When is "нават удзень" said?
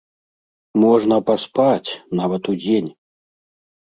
2.21-2.89